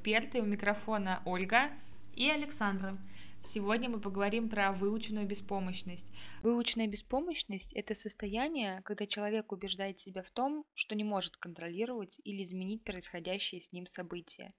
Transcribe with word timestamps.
эксперты. 0.00 0.40
У 0.40 0.46
микрофона 0.46 1.20
Ольга 1.26 1.70
и 2.14 2.30
Александра. 2.30 2.96
Сегодня 3.44 3.90
мы 3.90 4.00
поговорим 4.00 4.48
про 4.48 4.72
выученную 4.72 5.26
беспомощность. 5.26 6.10
Выученная 6.42 6.86
беспомощность– 6.86 7.72
это 7.74 7.94
состояние, 7.94 8.80
когда 8.84 9.06
человек 9.06 9.52
убеждает 9.52 10.00
себя 10.00 10.22
в 10.22 10.30
том, 10.30 10.64
что 10.74 10.94
не 10.94 11.04
может 11.04 11.36
контролировать 11.36 12.18
или 12.24 12.42
изменить 12.44 12.82
происходящие 12.82 13.60
с 13.60 13.72
ним 13.72 13.86
события, 13.86 14.54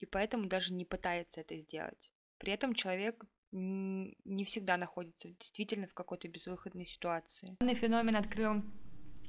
и 0.00 0.06
поэтому 0.06 0.46
даже 0.46 0.72
не 0.72 0.86
пытается 0.86 1.40
это 1.42 1.58
сделать. 1.58 2.12
При 2.38 2.52
этом 2.52 2.74
человек 2.74 3.22
не 3.52 4.44
всегда 4.46 4.78
находится 4.78 5.28
действительно 5.28 5.86
в 5.86 5.94
какой-то 5.94 6.28
безвыходной 6.28 6.86
ситуации. 6.86 7.56
Данный 7.60 7.74
феномен 7.74 8.16
открыл 8.16 8.62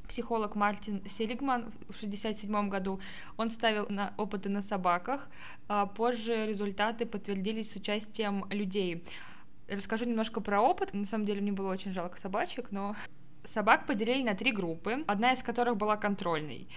психолог 0.10 0.56
Мартин 0.56 1.02
Селигман 1.08 1.72
в 1.88 1.96
1967 2.04 2.70
году. 2.70 3.00
Он 3.38 3.50
ставил 3.50 3.86
на 3.90 4.14
опыты 4.18 4.50
на 4.50 4.62
собаках. 4.62 5.30
А 5.68 5.86
позже 5.86 6.48
результаты 6.48 7.06
подтвердились 7.06 7.72
с 7.72 7.76
участием 7.76 8.46
людей. 8.50 9.06
Расскажу 9.68 10.06
немножко 10.06 10.42
про 10.42 10.60
опыт. 10.62 10.94
На 10.94 11.06
самом 11.06 11.26
деле 11.26 11.42
мне 11.42 11.52
было 11.52 11.72
очень 11.72 11.94
жалко 11.94 12.20
собачек, 12.20 12.72
но 12.72 12.96
собак 13.44 13.86
поделили 13.86 14.24
на 14.24 14.36
три 14.36 14.52
группы, 14.52 15.04
одна 15.08 15.34
из 15.34 15.44
которых 15.44 15.78
была 15.78 15.98
контрольной. 15.98 16.68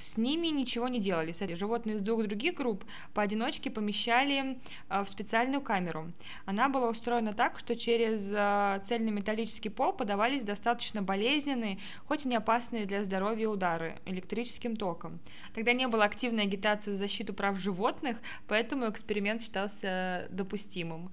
С 0.00 0.16
ними 0.16 0.48
ничего 0.48 0.88
не 0.88 1.00
делали. 1.00 1.32
Животные 1.54 1.96
из 1.96 2.02
двух 2.02 2.26
других 2.26 2.54
групп 2.54 2.84
поодиночке 3.14 3.70
помещали 3.70 4.58
а, 4.88 5.04
в 5.04 5.10
специальную 5.10 5.62
камеру. 5.62 6.12
Она 6.44 6.68
была 6.68 6.90
устроена 6.90 7.32
так, 7.32 7.58
что 7.58 7.76
через 7.76 8.30
а, 8.34 8.80
цельный 8.86 9.12
металлический 9.12 9.68
пол 9.70 9.92
подавались 9.92 10.44
достаточно 10.44 11.02
болезненные, 11.02 11.78
хоть 12.06 12.26
и 12.26 12.28
не 12.28 12.36
опасные 12.36 12.86
для 12.86 13.04
здоровья 13.04 13.48
удары 13.48 13.98
электрическим 14.04 14.76
током. 14.76 15.18
Тогда 15.54 15.72
не 15.72 15.88
было 15.88 16.04
активной 16.04 16.44
агитации 16.44 16.92
за 16.92 16.98
защиту 16.98 17.34
прав 17.34 17.58
животных, 17.58 18.18
поэтому 18.46 18.88
эксперимент 18.88 19.42
считался 19.42 20.28
допустимым. 20.30 21.10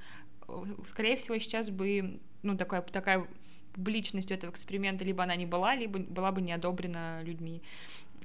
Скорее 0.89 1.17
всего, 1.17 1.37
сейчас 1.39 1.69
бы 1.69 2.19
ну, 2.43 2.55
такая, 2.57 2.81
такая 2.81 3.27
публичностью 3.77 4.35
этого 4.35 4.51
эксперимента 4.51 5.05
либо 5.05 5.23
она 5.23 5.35
не 5.35 5.45
была, 5.45 5.75
либо 5.75 5.99
была 5.99 6.31
бы 6.31 6.41
не 6.41 6.51
одобрена 6.51 7.21
людьми. 7.23 7.61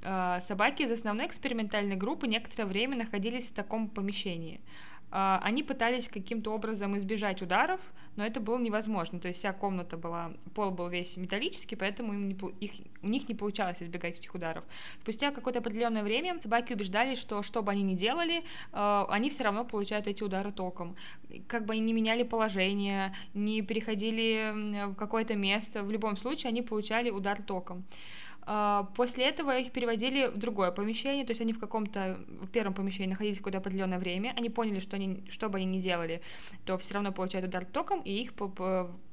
А, 0.02 0.40
собаки 0.40 0.82
из 0.82 0.90
основной 0.90 1.26
экспериментальной 1.26 1.96
группы 1.96 2.26
некоторое 2.26 2.64
время 2.64 2.96
находились 2.96 3.50
в 3.50 3.54
таком 3.54 3.88
помещении. 3.88 4.60
А, 5.14 5.38
они 5.42 5.62
пытались 5.62 6.08
каким-то 6.08 6.52
образом 6.54 6.96
избежать 6.96 7.42
ударов, 7.42 7.80
но 8.16 8.24
это 8.24 8.40
было 8.40 8.58
невозможно. 8.58 9.20
То 9.20 9.28
есть 9.28 9.40
вся 9.40 9.52
комната 9.52 9.98
была, 9.98 10.32
пол 10.54 10.70
был 10.70 10.88
весь 10.88 11.18
металлический, 11.18 11.76
поэтому 11.76 12.14
им 12.14 12.28
не, 12.28 12.34
их, 12.60 12.72
у 13.02 13.08
них 13.08 13.28
не 13.28 13.34
получалось 13.34 13.82
избегать 13.82 14.18
этих 14.18 14.34
ударов. 14.34 14.64
Спустя 15.02 15.30
какое-то 15.30 15.58
определенное 15.58 16.02
время 16.02 16.40
собаки 16.40 16.72
убеждались, 16.72 17.18
что 17.18 17.42
что 17.42 17.62
бы 17.62 17.72
они 17.72 17.82
ни 17.82 17.94
делали, 17.94 18.42
а, 18.72 19.06
они 19.10 19.28
все 19.28 19.44
равно 19.44 19.66
получают 19.66 20.06
эти 20.06 20.22
удары 20.22 20.50
током. 20.50 20.96
Как 21.46 21.66
бы 21.66 21.74
они 21.74 21.82
не 21.82 21.92
меняли 21.92 22.22
положение, 22.22 23.14
не 23.34 23.60
переходили 23.60 24.86
в 24.86 24.94
какое-то 24.94 25.34
место, 25.34 25.82
в 25.82 25.90
любом 25.90 26.16
случае 26.16 26.48
они 26.48 26.62
получали 26.62 27.10
удар 27.10 27.42
током. 27.42 27.84
После 28.44 29.26
этого 29.26 29.56
их 29.58 29.72
переводили 29.72 30.26
в 30.26 30.36
другое 30.36 30.72
помещение, 30.72 31.24
то 31.24 31.30
есть 31.30 31.40
они 31.40 31.52
в 31.52 31.60
каком-то, 31.60 32.18
в 32.40 32.48
первом 32.48 32.74
помещении 32.74 33.10
находились 33.10 33.38
какое-то 33.38 33.58
определенное 33.58 33.98
время, 33.98 34.34
они 34.36 34.50
поняли, 34.50 34.80
что, 34.80 34.96
они, 34.96 35.22
что 35.28 35.48
бы 35.48 35.58
они 35.58 35.66
ни 35.66 35.80
делали, 35.80 36.22
то 36.64 36.76
все 36.76 36.94
равно 36.94 37.12
получают 37.12 37.46
удар 37.46 37.64
током, 37.64 38.00
и 38.02 38.22
их 38.22 38.32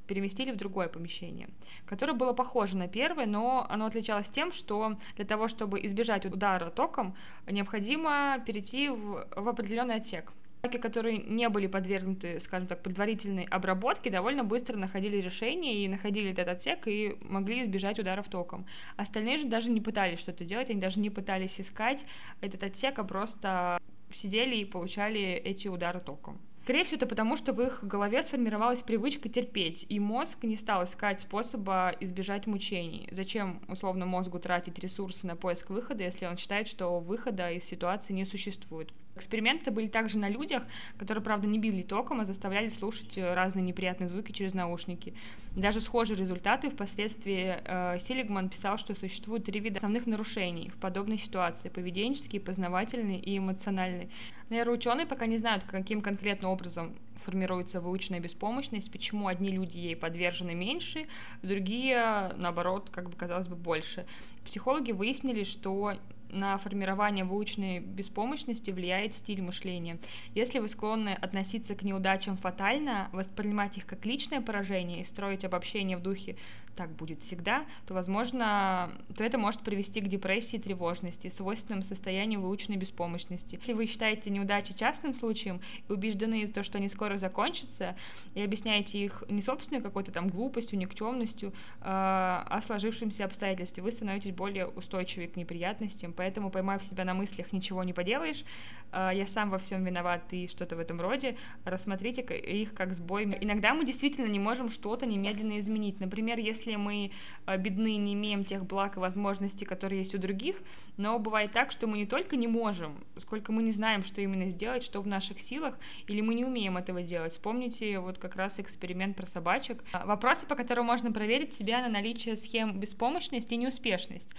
переместили 0.07 0.51
в 0.51 0.55
другое 0.55 0.87
помещение, 0.87 1.49
которое 1.85 2.13
было 2.13 2.33
похоже 2.33 2.75
на 2.75 2.87
первое, 2.87 3.27
но 3.27 3.67
оно 3.69 3.85
отличалось 3.85 4.31
тем, 4.31 4.51
что 4.51 4.95
для 5.15 5.25
того, 5.25 5.47
чтобы 5.47 5.85
избежать 5.85 6.25
удара 6.25 6.71
током, 6.71 7.15
необходимо 7.45 8.43
перейти 8.45 8.89
в, 8.89 9.27
в 9.35 9.47
определенный 9.47 9.95
отсек. 9.95 10.33
Собаки, 10.61 10.77
которые 10.77 11.19
не 11.19 11.47
были 11.47 11.67
подвергнуты, 11.67 12.37
скажем 12.41 12.67
так, 12.67 12.83
предварительной 12.83 13.45
обработке, 13.45 14.09
довольно 14.09 14.43
быстро 14.43 14.75
находили 14.75 15.15
решение 15.15 15.85
и 15.85 15.87
находили 15.87 16.31
этот 16.31 16.49
отсек 16.49 16.85
и 16.85 17.15
могли 17.21 17.63
избежать 17.63 17.97
ударов 17.97 18.27
током. 18.27 18.65
Остальные 18.97 19.37
же 19.37 19.47
даже 19.47 19.71
не 19.71 19.79
пытались 19.79 20.19
что-то 20.19 20.43
делать, 20.43 20.69
они 20.69 20.81
даже 20.81 20.99
не 20.99 21.09
пытались 21.09 21.61
искать 21.61 22.03
этот 22.41 22.61
отсек, 22.63 22.99
а 22.99 23.05
просто 23.05 23.77
сидели 24.13 24.57
и 24.57 24.65
получали 24.65 25.21
эти 25.21 25.69
удары 25.69 26.01
током. 26.01 26.37
Скорее 26.63 26.83
всего, 26.83 26.97
это 26.97 27.07
потому, 27.07 27.37
что 27.37 27.53
в 27.53 27.61
их 27.61 27.79
голове 27.81 28.21
сформировалась 28.21 28.83
привычка 28.83 29.29
терпеть, 29.29 29.85
и 29.87 29.97
мозг 29.99 30.43
не 30.43 30.57
стал 30.57 30.83
искать 30.83 31.21
способа 31.21 31.95
избежать 32.01 32.47
мучений. 32.47 33.07
Зачем, 33.11 33.61
условно, 33.69 34.05
мозгу 34.05 34.39
тратить 34.39 34.77
ресурсы 34.77 35.25
на 35.25 35.37
поиск 35.37 35.69
выхода, 35.69 36.03
если 36.03 36.25
он 36.25 36.37
считает, 36.37 36.67
что 36.67 36.99
выхода 36.99 37.49
из 37.49 37.63
ситуации 37.63 38.13
не 38.13 38.25
существует? 38.25 38.91
Эксперименты 39.19 39.69
были 39.69 39.87
также 39.87 40.17
на 40.17 40.29
людях, 40.29 40.63
которые, 40.97 41.21
правда, 41.21 41.45
не 41.45 41.59
били 41.59 41.81
током, 41.81 42.21
а 42.21 42.25
заставляли 42.25 42.69
слушать 42.69 43.17
э, 43.17 43.33
разные 43.33 43.63
неприятные 43.63 44.07
звуки 44.07 44.31
через 44.31 44.53
наушники. 44.53 45.13
Даже 45.57 45.81
схожие 45.81 46.15
результаты 46.17 46.69
впоследствии 46.69 47.57
э, 47.65 47.99
Силигман 47.99 48.47
писал, 48.47 48.77
что 48.77 48.95
существует 48.95 49.43
три 49.43 49.59
вида 49.59 49.79
основных 49.79 50.07
нарушений 50.07 50.69
в 50.69 50.77
подобной 50.77 51.17
ситуации– 51.17 51.67
поведенческие, 51.69 52.39
познавательные 52.39 53.19
и 53.19 53.37
эмоциональные. 53.37 54.07
Нейроученые 54.49 55.05
пока 55.05 55.25
не 55.25 55.37
знают, 55.37 55.65
каким 55.65 56.01
конкретно 56.01 56.49
образом 56.49 56.95
формируется 57.15 57.81
выученная 57.81 58.21
беспомощность, 58.21 58.89
почему 58.89 59.27
одни 59.27 59.49
люди 59.49 59.77
ей 59.77 59.97
подвержены 59.97 60.55
меньше, 60.55 61.07
другие, 61.43 62.31
наоборот, 62.37 62.89
как 62.89 63.09
бы 63.09 63.17
казалось 63.17 63.49
бы, 63.49 63.57
больше. 63.57 64.05
Психологи 64.45 64.93
выяснили, 64.93 65.43
что 65.43 65.97
на 66.29 66.57
формирование 66.57 67.25
выученной 67.25 67.79
беспомощности 67.79 68.71
влияет 68.71 69.13
стиль 69.13 69.41
мышления. 69.41 69.99
Если 70.35 70.59
вы 70.59 70.67
склонны 70.67 71.09
относиться 71.09 71.75
к 71.75 71.83
неудачам 71.83 72.37
фатально, 72.37 73.09
воспринимать 73.11 73.77
их 73.77 73.85
как 73.85 74.05
личное 74.05 74.41
поражение 74.41 75.01
и 75.01 75.05
строить 75.05 75.45
обобщение 75.45 75.97
в 75.97 76.01
духе 76.01 76.35
«так 76.75 76.91
будет 76.91 77.21
всегда», 77.21 77.65
то, 77.87 77.93
возможно, 77.93 78.91
то 79.17 79.23
это 79.23 79.37
может 79.37 79.61
привести 79.61 80.01
к 80.01 80.07
депрессии 80.07 80.57
и 80.57 80.61
тревожности, 80.61 81.29
свойственным 81.29 81.83
состоянию 81.83 82.41
выученной 82.41 82.77
беспомощности. 82.77 83.55
Если 83.55 83.73
вы 83.73 83.85
считаете 83.85 84.29
неудачи 84.29 84.73
частным 84.73 85.15
случаем 85.15 85.61
и 85.87 85.91
убеждены 85.91 86.45
в 86.45 86.53
том, 86.53 86.63
что 86.63 86.77
они 86.77 86.87
скоро 86.87 87.17
закончатся, 87.17 87.95
и 88.35 88.41
объясняете 88.41 88.99
их 88.99 89.23
не 89.29 89.41
собственной 89.41 89.81
какой-то 89.81 90.11
там 90.11 90.29
глупостью, 90.29 90.79
никчемностью, 90.79 91.53
а, 91.81 92.45
а 92.49 92.61
сложившимся 92.61 93.25
обстоятельствам, 93.25 93.85
вы 93.85 93.91
становитесь 93.91 94.31
более 94.31 94.67
устойчивы 94.67 95.27
к 95.27 95.35
неприятностям, 95.35 96.13
поэтому, 96.19 96.51
поймав 96.51 96.83
себя 96.83 97.05
на 97.05 97.13
мыслях, 97.13 97.53
ничего 97.53 97.81
не 97.85 97.93
поделаешь, 97.93 98.43
а, 98.91 99.11
я 99.13 99.25
сам 99.25 99.49
во 99.49 99.57
всем 99.57 99.85
виноват 99.85 100.21
и 100.31 100.47
что-то 100.47 100.75
в 100.75 100.79
этом 100.79 100.99
роде, 100.99 101.37
рассмотрите 101.63 102.21
их 102.21 102.73
как 102.73 102.93
сбой. 102.93 103.23
Иногда 103.39 103.73
мы 103.73 103.85
действительно 103.85 104.27
не 104.27 104.39
можем 104.39 104.69
что-то 104.69 105.05
немедленно 105.05 105.57
изменить. 105.59 106.01
Например, 106.01 106.37
если 106.37 106.75
мы 106.75 107.11
а, 107.45 107.55
бедны, 107.55 107.95
не 107.95 108.15
имеем 108.15 108.43
тех 108.43 108.65
благ 108.65 108.97
и 108.97 108.99
возможностей, 108.99 109.63
которые 109.63 109.99
есть 109.99 110.13
у 110.13 110.17
других, 110.17 110.57
но 110.97 111.17
бывает 111.19 111.51
так, 111.53 111.71
что 111.71 111.87
мы 111.87 111.97
не 111.97 112.05
только 112.05 112.35
не 112.35 112.47
можем, 112.47 113.01
сколько 113.17 113.53
мы 113.53 113.63
не 113.63 113.71
знаем, 113.71 114.03
что 114.03 114.19
именно 114.19 114.49
сделать, 114.49 114.83
что 114.83 114.99
в 115.01 115.07
наших 115.07 115.39
силах, 115.39 115.79
или 116.07 116.19
мы 116.19 116.33
не 116.33 116.43
умеем 116.43 116.75
этого 116.75 117.01
делать. 117.01 117.31
Вспомните 117.31 117.97
вот 117.99 118.17
как 118.17 118.35
раз 118.35 118.59
эксперимент 118.59 119.15
про 119.15 119.25
собачек. 119.25 119.81
А, 119.93 120.05
вопросы, 120.05 120.45
по 120.45 120.55
которым 120.55 120.87
можно 120.87 121.13
проверить 121.13 121.53
себя 121.53 121.81
на 121.81 121.87
наличие 121.87 122.35
схем 122.35 122.77
беспомощности 122.77 123.53
и 123.53 123.57
неуспешность. 123.57 124.29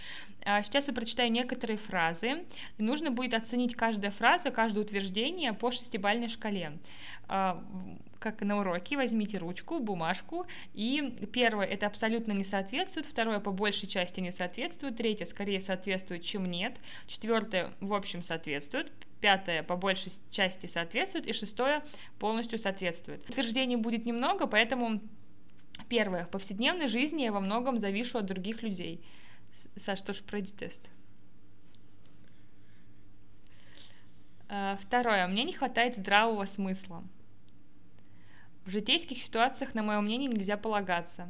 Сейчас 0.45 0.89
я 0.89 0.95
прочитаю 0.95 1.31
некоторые 1.31 1.70
некоторые 1.71 1.77
фразы, 1.79 2.45
и 2.79 2.83
нужно 2.83 3.11
будет 3.11 3.35
оценить 3.35 3.75
каждая 3.75 4.11
фраза, 4.11 4.51
каждое 4.51 4.81
утверждение 4.81 5.53
по 5.53 5.71
шестибальной 5.71 6.29
шкале. 6.29 6.79
А, 7.29 7.63
как 8.19 8.43
на 8.43 8.59
уроке, 8.59 8.97
возьмите 8.97 9.39
ручку, 9.39 9.79
бумажку, 9.79 10.47
и 10.75 11.15
первое 11.33 11.67
это 11.67 11.87
абсолютно 11.87 12.33
не 12.33 12.45
соответствует, 12.45 13.07
второе 13.07 13.41
по 13.41 13.51
большей 13.51 13.89
части 13.89 14.21
не 14.21 14.33
соответствует, 14.33 14.97
третье 14.97 15.27
скорее 15.27 15.61
соответствует, 15.61 16.23
чем 16.23 16.51
нет, 16.51 16.77
четвертое 17.07 17.71
в 17.81 17.95
общем 17.95 18.23
соответствует, 18.23 18.93
пятое 19.21 19.63
по 19.63 19.77
большей 19.77 20.13
части 20.31 20.67
соответствует, 20.67 21.27
и 21.27 21.33
шестое 21.33 21.83
полностью 22.19 22.59
соответствует. 22.59 23.27
Утверждений 23.29 23.77
будет 23.77 24.05
немного, 24.05 24.47
поэтому 24.47 25.01
первое, 25.89 26.25
в 26.25 26.29
повседневной 26.29 26.89
жизни 26.89 27.23
я 27.23 27.33
во 27.33 27.41
многом 27.41 27.79
завишу 27.79 28.19
от 28.19 28.27
других 28.27 28.63
людей. 28.63 29.01
Саш, 29.77 30.03
тоже 30.03 30.23
пройди 30.23 30.53
тест. 30.53 30.91
Второе. 34.81 35.27
Мне 35.29 35.45
не 35.45 35.53
хватает 35.53 35.97
здравого 35.97 36.45
смысла. 36.45 37.05
В 38.65 38.71
житейских 38.71 39.21
ситуациях, 39.21 39.75
на 39.75 39.83
мое 39.83 40.01
мнение, 40.01 40.29
нельзя 40.29 40.57
полагаться. 40.57 41.29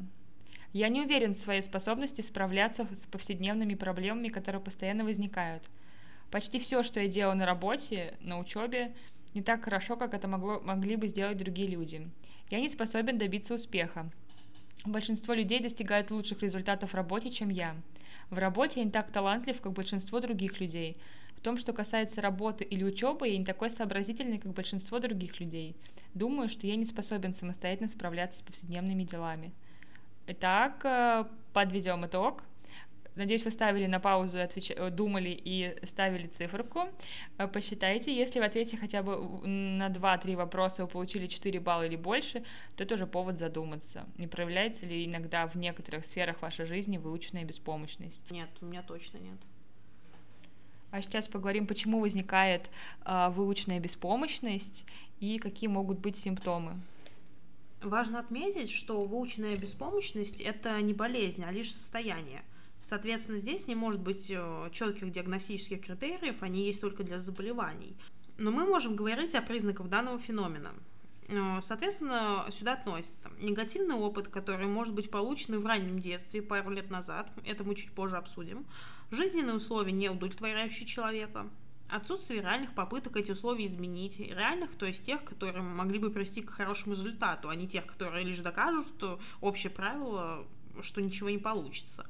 Я 0.73 0.89
не 0.89 1.03
уверен 1.03 1.35
в 1.35 1.39
своей 1.39 1.63
способности 1.63 2.23
справляться 2.23 2.87
с 3.03 3.07
повседневными 3.07 3.75
проблемами, 3.75 4.29
которые 4.29 4.63
постоянно 4.63 5.05
возникают. 5.05 5.63
Почти 6.31 6.59
все, 6.59 6.83
что 6.83 7.01
я 7.01 7.09
делаю 7.09 7.37
на 7.37 7.45
работе, 7.45 8.17
на 8.21 8.39
учебе, 8.39 8.95
не 9.35 9.43
так 9.43 9.65
хорошо, 9.65 9.97
как 9.97 10.15
это 10.15 10.27
могло, 10.27 10.61
могли 10.61 10.97
бы 10.97 11.09
сделать 11.09 11.37
другие 11.37 11.69
люди. 11.69 12.09
Я 12.51 12.61
не 12.61 12.71
способен 12.71 13.19
добиться 13.19 13.55
успеха. 13.55 14.11
Большинство 14.87 15.35
людей 15.35 15.61
достигают 15.61 16.11
лучших 16.11 16.43
результатов 16.43 16.93
в 16.93 16.97
работе, 16.97 17.31
чем 17.31 17.49
я. 17.49 17.77
В 18.31 18.39
работе 18.39 18.81
я 18.81 18.87
не 18.87 18.93
так 18.93 19.11
талантлив, 19.11 19.61
как 19.61 19.73
большинство 19.73 20.21
других 20.21 20.59
людей– 20.59 20.97
В 21.41 21.43
том, 21.43 21.57
что 21.57 21.73
касается 21.73 22.21
работы 22.21 22.65
или 22.65 22.85
учебы, 22.85 23.27
я 23.27 23.39
не 23.39 23.47
такой 23.47 23.71
сообразительный, 23.71 24.37
как 24.37 24.53
большинство 24.53 24.99
других 24.99 25.41
людей. 25.41 25.75
Думаю, 26.13 26.51
что 26.51 26.67
я 26.67 26.77
не 26.77 26.85
способен 26.85 27.35
самостоятельно 27.35 27.89
справляться 27.89 28.41
с 28.41 28.43
повседневными 28.43 29.05
делами. 29.05 29.51
Итак, 30.27 30.85
э, 30.85 31.25
подведем 31.55 32.05
итог. 32.05 32.43
Надеюсь, 33.15 33.43
вы 33.47 33.53
ставили 33.53 33.87
на 33.87 34.01
паузу, 34.01 34.39
отвеч... 34.39 34.71
Э, 34.71 34.91
думали 34.91 35.31
и 35.31 35.79
ставили 35.87 36.27
циферку. 36.27 36.91
Э, 37.39 37.49
посчитайте, 37.49 38.15
если 38.15 38.39
в 38.39 38.43
ответе 38.43 38.77
хотя 38.77 39.03
бы 39.03 39.17
на 39.47 39.89
2-3 39.89 40.37
вопроса 40.37 40.83
вы 40.83 40.89
получили 40.89 41.27
4 41.27 41.59
балла 41.59 41.87
или 41.87 41.97
больше, 41.97 42.45
то 42.77 42.85
это 42.85 42.97
уже 42.97 43.07
повод 43.07 43.39
задуматься. 43.39 44.05
Не 44.19 44.27
проявляется 44.27 44.85
ли 44.85 45.07
иногда 45.07 45.47
в 45.47 45.55
некоторых 45.55 46.05
сферах 46.05 46.43
вашей 46.43 46.67
жизни 46.67 46.99
выученная 46.99 47.45
беспомощность? 47.45 48.31
Нет, 48.31 48.51
у 48.61 48.67
меня 48.67 48.83
точно 48.83 49.17
нет. 49.17 49.39
А 50.91 51.03
сейчас 51.03 51.29
поговорим, 51.29 51.67
почему 51.67 52.01
возникает 52.01 52.69
э, 53.05 53.31
выученная 53.31 53.81
беспомощность 53.81 54.85
и 55.21 55.39
какие 55.39 55.69
могут 55.69 55.99
быть 55.99 56.17
симптомы. 56.17 56.81
Важно 57.83 58.19
отметить, 58.19 58.71
что 58.71 59.05
выученная 59.05 59.57
беспомощность– 59.57 60.41
это 60.43 60.81
не 60.83 60.93
болезнь, 60.93 61.45
а 61.45 61.53
лишь 61.53 61.73
состояние. 61.73 62.43
Соответственно, 62.83 63.39
здесь 63.39 63.69
не 63.69 63.75
может 63.75 64.01
быть 64.01 64.31
э, 64.31 64.69
четких 64.73 65.13
диагностических 65.13 65.81
критериев, 65.81 66.43
они 66.43 66.65
есть 66.65 66.81
только 66.81 67.05
для 67.05 67.19
заболеваний. 67.19 67.97
Но 68.39 68.51
мы 68.51 68.65
можем 68.67 68.97
говорить 68.97 69.35
о 69.35 69.43
признаках 69.43 69.89
данного 69.89 70.19
феномена. 70.19 70.73
Э, 71.29 71.61
соответственно, 71.63 72.47
сюда 72.51 72.73
относится 72.73 73.31
негативный 73.41 73.95
опыт, 73.95 74.29
который 74.29 74.67
может 74.67 74.95
быть 74.95 75.11
получен 75.11 75.59
в 75.61 75.67
раннем 75.67 75.99
детстве, 75.99 76.43
пару 76.43 76.71
лет 76.71 76.91
назад, 76.91 77.31
это 77.45 77.65
мы 77.65 77.75
чуть 77.75 77.93
позже 77.93 78.17
обсудим, 78.17 78.67
жизненные 79.11 79.57
условия, 79.57 79.93
не 79.93 80.09
удовлетворяющие 80.09 80.87
человека, 80.87 81.49
отсутствие 81.89 82.41
реальных 82.41 82.75
попыток 82.75 83.17
эти 83.17 83.33
условия 83.33 83.67
изменить, 83.67 84.21
реальных, 84.21 84.75
то 84.77 84.87
есть 84.87 85.05
тех, 85.05 85.25
которые 85.25 85.63
могли 85.63 85.99
бы 85.99 86.11
привести 86.11 86.43
к 86.43 86.51
хорошему 86.51 86.95
результату, 86.95 87.49
а 87.49 87.55
не 87.55 87.67
тех, 87.67 87.87
которые 87.87 88.25
лишь 88.25 88.39
докажут, 88.39 88.87
что 88.97 89.21
общее 89.41 89.71
правило, 89.71 90.47
что 90.81 91.01
ничего 91.03 91.31
не 91.31 91.39
получится 91.39 92.07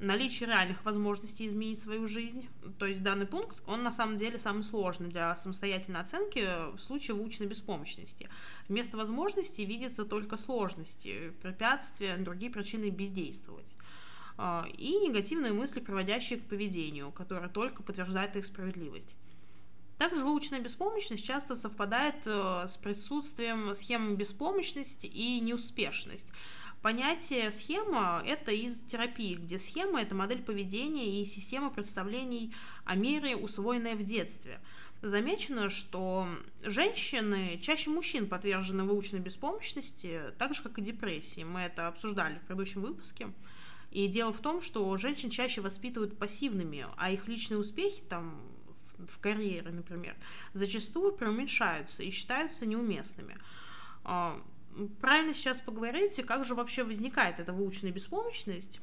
наличие 0.00 0.48
реальных 0.48 0.84
возможностей 0.84 1.46
изменить 1.46 1.78
свою 1.78 2.08
жизнь. 2.08 2.48
То 2.78 2.86
есть 2.86 3.02
данный 3.02 3.26
пункт, 3.26 3.62
он 3.66 3.82
на 3.82 3.92
самом 3.92 4.16
деле 4.16 4.38
самый 4.38 4.64
сложный 4.64 5.08
для 5.08 5.34
самостоятельной 5.36 6.00
оценки 6.00 6.46
в 6.74 6.78
случае 6.78 7.16
выученной 7.16 7.48
беспомощности. 7.48 8.28
Вместо 8.68 8.96
возможностей 8.96 9.64
видятся 9.64 10.04
только 10.04 10.36
сложности, 10.36 11.32
препятствия, 11.42 12.16
другие 12.16 12.50
причины 12.50 12.90
бездействовать. 12.90 13.76
А, 14.42 14.66
и 14.78 14.96
негативные 14.96 15.52
мысли, 15.52 15.80
приводящие 15.80 16.38
к 16.38 16.46
поведению, 16.46 17.12
которое 17.12 17.50
только 17.50 17.82
подтверждает 17.82 18.36
их 18.36 18.46
справедливость. 18.46 19.14
Также 19.98 20.24
выученная 20.24 20.60
беспомощность 20.60 21.26
часто 21.26 21.54
совпадает 21.54 22.22
э, 22.24 22.64
с 22.66 22.78
присутствием 22.78 23.74
схемы 23.74 24.16
беспомощности 24.16 25.04
и 25.04 25.40
неуспешность. 25.40 26.32
Понятие 26.80 27.52
схема– 27.52 28.22
это 28.26 28.50
из 28.50 28.80
терапии, 28.80 29.34
где 29.34 29.58
схема– 29.58 30.00
это 30.02 30.14
модель 30.14 30.42
поведения 30.42 31.20
и 31.20 31.24
система 31.26 31.68
представлений 31.68 32.50
о 32.86 32.94
мире, 32.94 33.36
усвоенная 33.36 33.94
в 33.94 34.02
детстве. 34.02 34.58
Замечено, 35.02 35.68
что 35.68 36.26
женщины 36.64 37.58
чаще 37.60 37.90
мужчин 37.90 38.26
подвержены 38.26 38.84
выученной 38.84 39.20
беспомощности, 39.20 40.32
так 40.38 40.54
же, 40.54 40.62
как 40.62 40.78
и 40.78 40.82
депрессии. 40.82 41.42
Мы 41.44 41.60
это 41.60 41.88
обсуждали 41.88 42.38
в 42.38 42.46
предыдущем 42.46 42.80
выпуске. 42.80 43.28
И 43.90 44.06
дело 44.06 44.32
в 44.32 44.40
том, 44.40 44.62
что 44.62 44.96
женщин 44.96 45.30
чаще 45.30 45.60
воспитывают 45.60 46.16
пассивными, 46.18 46.86
а 46.96 47.10
их 47.10 47.26
личные 47.28 47.58
успехи 47.58 48.02
там 48.08 48.40
в 48.98 49.18
карьере, 49.18 49.70
например, 49.70 50.14
зачастую 50.52 51.12
преуменьшаются 51.12 52.02
и 52.02 52.10
считаются 52.10 52.66
неуместными. 52.66 53.36
А, 54.04 54.36
правильно 55.00 55.34
сейчас 55.34 55.60
поговорите, 55.60 56.22
как 56.22 56.44
же 56.44 56.54
вообще 56.54 56.84
возникает 56.84 57.40
эта 57.40 57.52
выученная 57.52 57.92
беспомощность. 57.92 58.80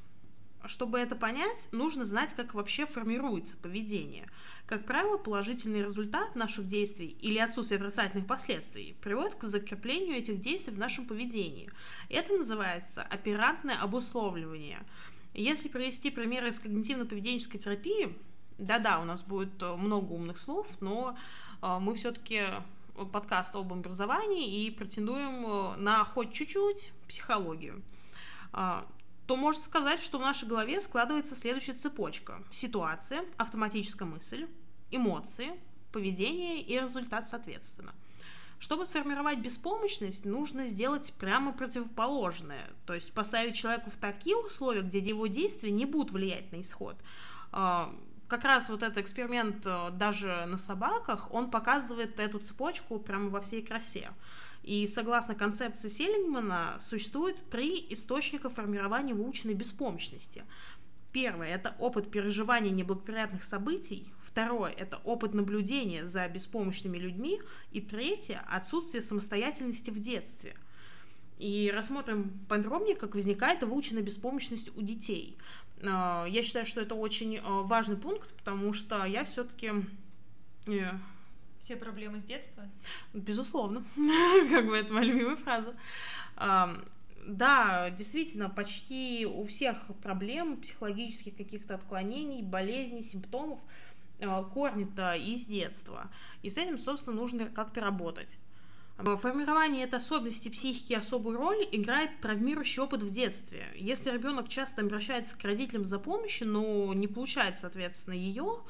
Чтобы 0.68 1.00
это 1.00 1.16
понять, 1.16 1.70
нужно 1.72 2.04
знать, 2.06 2.34
как 2.34 2.54
вообще 2.54 2.86
формируется 2.86 3.58
поведение. 3.58 4.28
Как 4.66 4.86
правило, 4.86 5.18
положительный 5.18 5.82
результат 5.82 6.36
наших 6.36 6.68
действий 6.68 7.18
или 7.22 7.40
отсутствие 7.40 7.80
отрицательных 7.80 8.28
последствий 8.28 8.98
приводит 9.02 9.36
к 9.36 9.44
закреплению 9.44 10.18
этих 10.18 10.40
действий 10.42 10.74
в 10.74 10.78
нашем 10.78 11.06
поведении. 11.06 11.70
Это 12.10 12.34
называется 12.34 13.02
оперантное 13.02 13.78
обусловливание. 13.78 14.80
Если 15.34 15.70
привести 15.70 16.10
примеры 16.10 16.50
из 16.50 16.60
когнитивно-поведенческой 16.60 17.60
терапии, 17.60 18.14
да-да, 18.58 19.00
у 19.00 19.06
нас 19.06 19.24
будет 19.24 19.62
много 19.62 20.12
умных 20.12 20.38
слов, 20.38 20.68
но 20.82 21.16
э, 21.62 21.78
мы 21.80 21.94
все-таки 21.96 22.44
подкаст 23.14 23.56
об 23.56 23.72
образовании 23.72 24.66
и 24.66 24.72
претендуем 24.72 25.46
э, 25.46 25.78
на 25.78 26.04
хоть 26.04 26.34
чуть-чуть 26.34 26.92
психологию, 27.08 27.84
а, 28.52 28.86
то 29.28 29.36
можно 29.36 29.62
сказать, 29.62 30.02
что 30.02 30.18
в 30.18 30.22
нашей 30.22 30.48
голове 30.48 30.80
складывается 30.80 31.36
следующая 31.36 31.74
цепочка. 31.74 32.42
Ситуация, 32.50 33.26
автоматическая 33.36 34.08
мысль, 34.08 34.48
эмоции, 34.90 35.52
поведение 35.92 36.62
и 36.62 36.80
результат 36.80 37.28
соответственно. 37.28 37.92
Чтобы 38.58 38.86
сформировать 38.86 39.40
беспомощность, 39.40 40.26
нужно 40.26 40.64
сделать 40.64 41.14
прямо 41.20 41.52
противоположное, 41.52 42.68
то 42.86 42.94
есть 42.94 43.14
поставить 43.14 43.56
человеку 43.56 43.92
в 43.92 43.98
такие 43.98 44.36
условия, 44.36 44.82
где 44.82 45.00
его 45.00 45.28
действия 45.28 45.72
не 45.72 45.86
будут 45.86 46.12
влиять 46.12 46.52
на 46.52 46.62
исход. 46.62 46.96
Как 48.28 48.44
раз 48.44 48.70
вот 48.70 48.84
этот 48.84 48.98
эксперимент 48.98 49.66
э, 49.66 49.90
даже 49.94 50.46
на 50.48 50.58
собаках, 50.58 51.34
он 51.34 51.50
показывает 51.50 52.20
эту 52.20 52.40
цепочку 52.40 53.00
прямо 53.00 53.30
во 53.30 53.40
всей 53.40 53.62
красе. 53.62 54.10
И 54.64 54.86
согласно 54.86 55.34
концепции 55.34 55.88
Селлингмана, 55.88 56.76
существует 56.80 57.38
три 57.50 57.86
источника 57.90 58.50
формирования 58.50 59.14
выученной 59.14 59.54
беспомощности. 59.54 60.44
Первое– 61.14 61.48
это 61.56 61.74
опыт 61.80 62.12
переживания 62.12 62.70
неблагоприятных 62.70 63.46
событий. 63.46 64.12
Второе– 64.26 64.72
это 64.78 64.98
опыт 65.06 65.34
наблюдения 65.34 66.06
за 66.06 66.28
беспомощными 66.28 66.98
людьми. 66.98 67.42
И 67.72 67.80
третье– 67.80 68.44
отсутствие 68.50 69.02
самостоятельности 69.02 69.90
в 69.90 70.00
детстве. 70.00 70.54
И 71.40 71.72
рассмотрим 71.74 72.32
подробнее, 72.50 72.96
как 72.96 73.16
возникает 73.16 73.64
выученная 73.64 74.02
беспомощность 74.02 74.76
у 74.76 74.82
детей. 74.82 75.38
А, 75.84 76.26
я 76.26 76.44
считаю, 76.44 76.66
что 76.66 76.82
это 76.82 76.96
очень 76.96 77.38
а, 77.38 77.62
важный 77.62 77.98
пункт, 77.98 78.34
потому 78.36 78.74
что 78.74 79.06
я 79.06 79.24
все-таки... 79.24 79.72
Э, 80.68 80.92
Все 81.64 81.76
проблемы 81.76 82.20
с 82.20 82.24
детства? 82.24 82.68
Безусловно. 83.14 83.84
как 84.50 84.66
бы 84.66 84.76
это 84.76 84.94
моя 84.94 85.06
любимая 85.06 85.36
фраза. 85.36 85.76
Да, 87.28 87.90
действительно, 87.90 88.50
почти 88.50 89.26
у 89.26 89.44
всех 89.44 89.92
проблем, 90.02 90.62
психологических 90.62 91.36
каких-то 91.36 91.76
отклонений, 91.76 92.42
болезней, 92.42 93.02
симптомов 93.02 93.60
корни-то 94.54 95.12
из 95.14 95.46
детства. 95.46 96.10
И 96.42 96.50
с 96.50 96.58
этим, 96.58 96.80
собственно, 96.80 97.18
нужно 97.18 97.48
как-то 97.48 97.82
работать. 97.82 98.40
В 98.98 99.16
формировании 99.18 99.84
этой 99.84 99.98
особенности 99.98 100.50
психики 100.50 100.94
особую 100.94 101.38
роль 101.38 101.68
играет 101.72 102.20
травмирующий 102.20 102.82
опыт 102.82 103.04
в 103.04 103.14
детстве. 103.14 103.68
Если 103.76 104.10
ребенок 104.10 104.50
часто 104.50 104.82
обращается 104.82 105.38
к 105.38 105.44
родителям 105.44 105.86
за 105.86 106.00
помощью, 106.00 106.48
но 106.48 106.92
не 106.96 107.08
получает, 107.08 107.60
соответственно, 107.60 108.16
ее, 108.16 108.62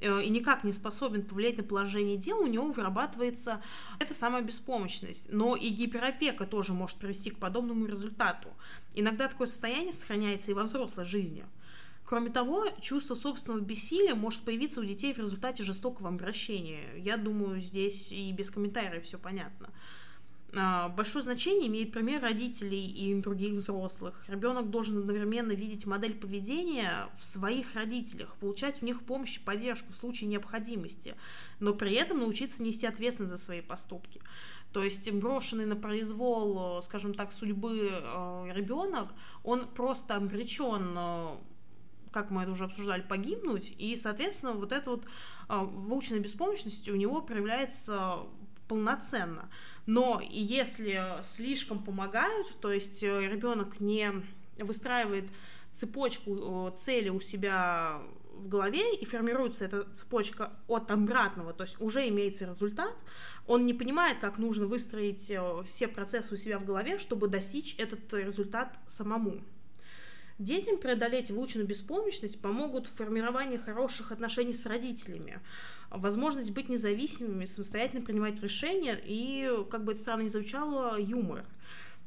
э, 0.00 0.22
и 0.22 0.28
никак 0.28 0.64
не 0.64 0.72
способен 0.72 1.22
повлиять 1.22 1.56
на 1.56 1.62
положение 1.64 2.18
дел, 2.18 2.40
у 2.40 2.46
него 2.46 2.66
вырабатывается 2.70 3.62
эта 3.98 4.12
самая 4.12 4.42
беспомощность. 4.42 5.32
Но 5.32 5.56
и 5.56 5.70
гиперопека 5.70 6.44
тоже 6.44 6.74
может 6.74 6.98
привести 6.98 7.30
к 7.30 7.38
подобному 7.38 7.86
результату. 7.86 8.50
Иногда 8.94 9.28
такое 9.28 9.46
состояние 9.46 9.94
сохраняется 9.94 10.50
и 10.50 10.54
во 10.54 10.64
взрослой 10.64 11.06
жизни. 11.06 11.46
Кроме 12.10 12.30
того, 12.30 12.66
чувство 12.80 13.14
собственного 13.14 13.60
бессилия 13.60 14.16
может 14.16 14.42
появиться 14.42 14.80
у 14.80 14.84
детей 14.84 15.14
в 15.14 15.18
результате 15.18 15.62
жестокого 15.62 16.08
обращения. 16.08 16.82
Я 16.98 17.16
думаю, 17.16 17.60
здесь 17.60 18.10
и 18.10 18.32
без 18.32 18.50
комментариев 18.50 19.04
все 19.04 19.16
понятно. 19.16 19.68
А, 20.56 20.88
большое 20.88 21.22
значение 21.22 21.68
имеет 21.68 21.92
пример 21.92 22.20
родителей 22.20 22.84
и 22.84 23.14
других 23.20 23.52
взрослых. 23.52 24.24
Ребенок 24.26 24.70
должен 24.70 24.98
одновременно 24.98 25.52
видеть 25.52 25.86
модель 25.86 26.14
поведения 26.14 27.06
в 27.20 27.24
своих 27.24 27.76
родителях, 27.76 28.34
получать 28.40 28.82
у 28.82 28.86
них 28.86 29.04
помощь 29.04 29.36
и 29.36 29.40
поддержку 29.40 29.92
в 29.92 29.96
случае 29.96 30.30
необходимости, 30.30 31.14
но 31.60 31.74
при 31.74 31.94
этом 31.94 32.18
научиться 32.18 32.60
нести 32.60 32.88
ответственность 32.88 33.30
за 33.30 33.38
свои 33.38 33.60
поступки. 33.60 34.20
То 34.72 34.82
есть 34.82 35.08
брошенный 35.12 35.66
на 35.66 35.76
произвол, 35.76 36.82
скажем 36.82 37.14
так, 37.14 37.30
судьбы 37.30 37.88
э, 37.92 38.52
ребенок, 38.52 39.10
он 39.44 39.68
просто 39.68 40.16
обречен 40.16 40.92
э, 40.96 41.28
как 42.12 42.30
мы 42.30 42.42
это 42.42 42.52
уже 42.52 42.64
обсуждали, 42.64 43.02
погибнуть, 43.02 43.74
и, 43.78 43.96
соответственно, 43.96 44.52
вот 44.52 44.72
эта 44.72 44.90
вот 44.90 45.04
э, 45.04 45.58
выученная 45.58 46.20
беспомощность 46.20 46.88
у 46.88 46.96
него 46.96 47.20
проявляется 47.20 48.18
полноценно. 48.68 49.48
Но 49.86 50.20
если 50.30 51.16
слишком 51.22 51.82
помогают, 51.82 52.60
то 52.60 52.72
есть 52.72 53.02
э, 53.02 53.26
ребенок 53.26 53.80
не 53.80 54.12
выстраивает 54.58 55.30
цепочку 55.72 56.74
цели 56.78 57.08
у 57.08 57.20
себя 57.20 58.00
в 58.32 58.48
голове 58.48 58.94
и 58.94 59.04
формируется 59.04 59.64
эта 59.64 59.82
цепочка 59.94 60.52
от 60.66 60.90
обратного, 60.90 61.52
то 61.52 61.64
есть 61.64 61.80
уже 61.80 62.08
имеется 62.08 62.46
результат, 62.46 62.94
он 63.46 63.66
не 63.66 63.74
понимает, 63.74 64.18
как 64.18 64.38
нужно 64.38 64.66
выстроить 64.66 65.30
э, 65.30 65.62
все 65.64 65.88
процессы 65.88 66.34
у 66.34 66.36
себя 66.36 66.58
в 66.58 66.64
голове, 66.64 66.98
чтобы 66.98 67.28
достичь 67.28 67.74
этот 67.78 68.12
результат 68.14 68.78
самому. 68.86 69.40
Детям 70.40 70.78
преодолеть 70.78 71.30
выученную 71.30 71.68
беспомощность 71.68 72.40
помогут 72.40 72.86
в 72.86 72.94
формировании 72.94 73.58
хороших 73.58 74.10
отношений 74.10 74.54
с 74.54 74.64
родителями, 74.64 75.38
возможность 75.90 76.52
быть 76.52 76.70
независимыми, 76.70 77.44
самостоятельно 77.44 78.02
принимать 78.02 78.40
решения 78.42 78.98
и, 79.04 79.50
как 79.70 79.84
бы 79.84 79.92
это 79.92 80.00
странно 80.00 80.22
ни 80.22 80.28
звучало, 80.28 80.98
юмор. 80.98 81.44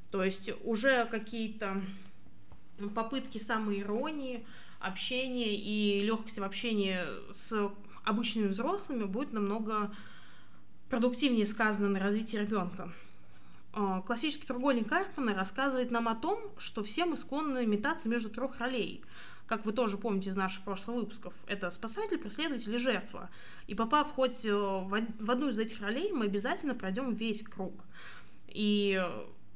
То 0.10 0.24
есть 0.24 0.50
уже 0.63 1.06
какие-то 1.06 1.80
попытки 2.96 3.38
самоиронии, 3.38 4.48
общения 4.80 5.54
и 5.54 6.02
легкости 6.02 6.40
в 6.40 6.44
общении 6.44 7.02
с 7.32 7.72
обычными 8.04 8.48
взрослыми 8.48 9.04
будет 9.04 9.32
намного 9.32 9.96
продуктивнее 10.90 11.46
сказано 11.46 11.88
на 11.88 12.00
развитие 12.00 12.42
ребенка. 12.42 12.92
А, 13.74 14.01
классический 14.01 14.46
треугольник 14.46 14.88
Карпмана 14.88 15.34
рассказывает 15.34 15.89
нам 15.89 16.08
о 16.08 16.15
том, 16.15 16.39
что 16.58 16.84
все 16.84 17.06
мы 17.06 17.18
склонны 17.18 17.65
метаться 17.65 18.08
между 18.08 18.30
трех 18.30 18.60
ролей. 18.60 19.01
Как 19.48 19.65
вы 19.65 19.74
тоже 19.74 19.98
помните 19.98 20.30
из 20.30 20.36
наших 20.36 20.63
прошлых 20.63 20.98
выпусков, 20.98 21.34
это 21.48 21.70
спасатель, 21.72 22.18
преследователь 22.18 22.74
и 22.74 22.77
жертва. 22.77 23.30
И 23.68 23.75
попав 23.75 24.12
хоть 24.12 24.46
э, 24.46 24.53
в 24.53 25.32
одну 25.32 25.50
из 25.50 25.60
этих 25.60 25.82
ролей, 25.82 26.12
мы 26.12 26.25
обязательно 26.25 26.75
пройдем 26.75 27.12
весь 27.13 27.42
круг. 27.42 27.74
И 28.48 29.03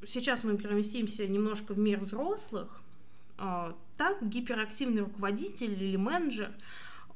сейчас 0.06 0.44
мы 0.44 0.58
переместимся 0.58 1.28
немножко 1.28 1.74
в 1.74 1.78
мир 1.78 2.00
взрослых. 2.00 2.82
А, 3.38 3.76
так 3.98 4.18
гиперактивный 4.22 5.04
руководитель 5.04 5.72
или 5.72 5.96
менеджер, 5.96 6.52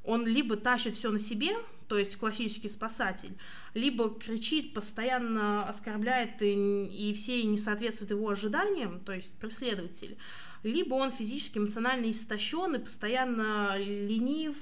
он 0.04 0.26
либо 0.26 0.56
тащит 0.56 0.96
все 0.96 1.10
на 1.12 1.20
себе, 1.20 1.52
то 1.92 1.98
есть 1.98 2.16
классический 2.16 2.70
спасатель, 2.70 3.38
либо 3.74 4.12
кричит, 4.12 4.74
постоянно 4.74 5.68
оскорбляет 5.68 6.42
и, 6.42 6.86
и 6.86 7.14
все 7.14 7.44
не 7.44 7.58
соответствуют 7.58 8.12
его 8.12 8.30
ожиданиям, 8.30 9.02
то 9.02 9.12
есть 9.12 9.38
преследователь, 9.40 10.18
либо 10.64 10.94
он 10.94 11.12
физически, 11.12 11.58
эмоционально 11.58 12.10
истощен 12.10 12.76
и 12.76 12.80
постоянно 12.80 13.76
ленив, 13.78 14.56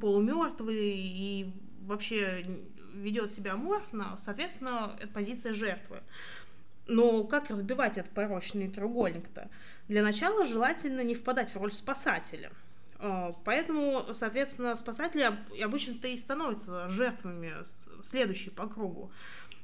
полумертвый 0.00 0.94
и 0.96 1.52
вообще 1.80 2.46
ведет 2.94 3.32
себя 3.32 3.54
аморфно, 3.54 4.14
соответственно, 4.16 4.96
это 5.00 5.08
позиция 5.08 5.54
жертвы. 5.54 6.04
Но 6.86 7.24
как 7.24 7.50
разбивать 7.50 7.98
этот 7.98 8.12
порочный 8.12 8.68
треугольник-то? 8.68 9.50
Для 9.88 10.04
начала 10.04 10.46
желательно 10.46 11.00
не 11.00 11.16
впадать 11.16 11.52
в 11.52 11.56
роль 11.56 11.72
спасателя– 11.72 12.52
поэтому, 13.44 14.04
соответственно, 14.12 14.74
спасатели 14.76 15.22
обычно-то 15.62 16.08
и 16.08 16.16
становятся 16.16 16.88
жертвами 16.88 17.52
следующей 18.02 18.50
по 18.50 18.66
кругу. 18.66 19.10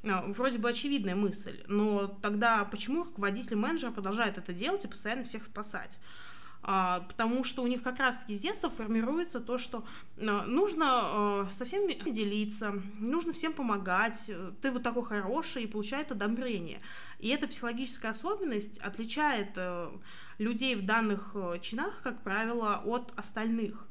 А, 0.04 0.22
вроде 0.26 0.58
бы 0.58 0.68
очевидная 0.68 1.14
мысль, 1.14 1.62
но 1.68 2.06
тогда 2.06 2.64
почему 2.64 3.04
руководитель 3.04 3.56
менеджера 3.56 3.92
продолжает 3.92 4.36
это 4.36 4.52
делать 4.52 4.84
и 4.84 4.88
постоянно 4.88 5.24
всех 5.24 5.44
спасать? 5.44 6.00
А, 6.64 7.00
потому 7.08 7.42
что 7.42 7.62
у 7.62 7.66
них 7.66 7.82
как 7.82 7.98
раз-таки 7.98 8.34
с 8.34 8.40
детства 8.40 8.70
формируется 8.70 9.40
то, 9.40 9.58
что 9.58 9.84
нужно 10.16 11.48
со 11.50 11.64
всеми 11.64 11.92
делиться, 12.10 12.74
нужно 12.98 13.32
всем 13.32 13.52
помогать, 13.52 14.30
ты 14.60 14.70
вот 14.70 14.82
такой 14.82 15.04
хороший 15.04 15.64
и 15.64 15.66
получает 15.66 16.12
одобрение. 16.12 16.78
И 17.18 17.28
эта 17.28 17.46
психологическая 17.46 18.10
особенность 18.10 18.78
отличает 18.78 19.50
э, 19.56 19.88
людей 20.42 20.74
в 20.74 20.84
данных 20.84 21.32
э, 21.34 21.58
чинах, 21.60 22.02
как 22.02 22.22
правило, 22.22 22.82
от 22.84 23.12
остальных, 23.16 23.88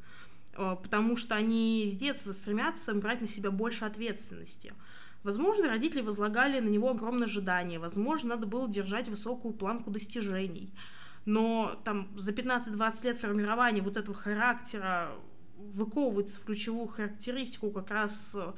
э, 0.53 0.75
потому 0.81 1.17
что 1.17 1.35
они 1.35 1.85
с 1.87 1.95
детства 1.95 2.31
стремятся 2.31 2.93
брать 2.93 3.21
на 3.21 3.27
себя 3.27 3.51
больше 3.51 3.85
ответственности. 3.85 4.73
Возможно, 5.23 5.67
родители 5.67 6.01
возлагали 6.01 6.59
на 6.59 6.69
него 6.69 6.89
огромное 6.89 7.27
ожидание, 7.27 7.79
возможно, 7.79 8.35
надо 8.35 8.47
было 8.47 8.67
держать 8.67 9.07
высокую 9.07 9.53
планку 9.53 9.91
достижений. 9.91 10.73
Но 11.25 11.71
там 11.83 12.07
за 12.17 12.31
15-20 12.31 13.05
лет 13.05 13.17
формирования 13.17 13.81
вот 13.81 13.97
этого 13.97 14.17
характера 14.17 15.09
выковывается 15.57 16.39
в 16.39 16.45
ключевую 16.45 16.87
характеристику 16.87 17.69
как 17.69 17.91
раз 17.91 18.35
э, 18.35 18.41
Э, 18.41 18.53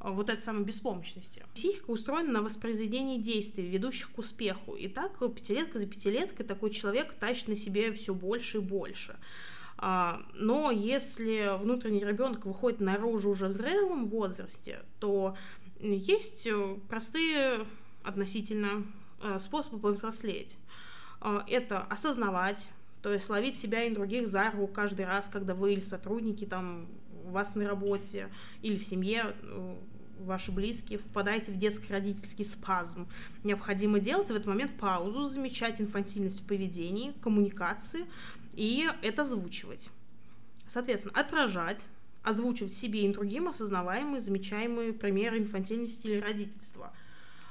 вот 0.00 0.30
этой 0.30 0.40
самой 0.40 0.64
беспомощности. 0.64 1.44
Психика 1.54 1.90
устроена 1.90 2.32
на 2.32 2.42
воспроизведении 2.42 3.18
действий, 3.18 3.66
ведущих 3.66 4.10
к 4.12 4.18
успеху. 4.18 4.74
И 4.74 4.88
так 4.88 5.18
пятилетка 5.34 5.78
за 5.78 5.86
пятилеткой 5.86 6.46
такой 6.46 6.70
человек 6.70 7.14
тащит 7.14 7.48
на 7.48 7.56
себе 7.56 7.92
все 7.92 8.14
больше 8.14 8.58
и 8.58 8.60
больше. 8.60 9.16
А, 9.78 10.20
но 10.34 10.70
если 10.70 11.58
внутренний 11.58 12.04
ребенок 12.04 12.46
выходит 12.46 12.80
наружу 12.80 13.30
уже 13.30 13.48
в 13.48 13.52
зрелом 13.52 14.06
возрасте, 14.06 14.80
то 15.00 15.36
есть 15.80 16.46
э, 16.46 16.76
простые 16.88 17.66
относительно 18.02 18.84
э, 19.22 19.38
способы 19.40 19.78
повзрослеть. 19.78 20.58
Это 21.48 21.80
осознавать, 21.80 22.68
то 23.02 23.12
есть 23.12 23.28
ловить 23.30 23.58
себя 23.58 23.84
и 23.84 23.94
других 23.94 24.28
за 24.28 24.50
руку 24.50 24.66
каждый 24.66 25.06
раз, 25.06 25.28
когда 25.28 25.54
вы 25.54 25.72
или 25.72 25.80
сотрудники 25.80 26.44
там 26.44 26.86
у 27.26 27.30
вас 27.30 27.54
на 27.54 27.68
работе 27.68 28.28
или 28.62 28.76
в 28.76 28.84
семье 28.84 29.34
э, 29.42 29.76
ваши 30.20 30.52
близкие 30.52 30.98
впадаете 30.98 31.52
в 31.52 31.56
детско-родительский 31.56 32.44
спазм. 32.44 33.06
Необходимо 33.44 33.98
делать 33.98 34.28
в 34.28 34.30
этот 34.30 34.46
момент 34.46 34.72
паузу, 34.78 35.24
замечать 35.24 35.80
инфантильность 35.80 36.42
в 36.42 36.46
поведении, 36.46 37.12
коммуникации 37.20 38.06
и 38.54 38.88
это 39.02 39.22
озвучивать. 39.22 39.90
Соответственно, 40.66 41.18
отражать, 41.18 41.86
озвучивать 42.22 42.72
себе 42.72 43.04
и 43.04 43.12
другим 43.12 43.48
осознаваемые, 43.48 44.20
замечаемые 44.20 44.92
примеры 44.92 45.38
инфантильности 45.38 46.06
или 46.08 46.20
родительства. 46.20 46.92